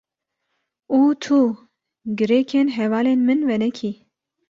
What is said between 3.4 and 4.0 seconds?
venekî.